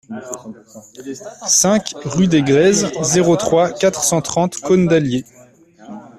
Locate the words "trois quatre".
3.37-4.03